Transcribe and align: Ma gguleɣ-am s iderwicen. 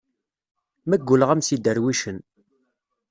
Ma 0.87 0.95
gguleɣ-am 0.99 1.41
s 1.43 1.49
iderwicen. 1.55 2.17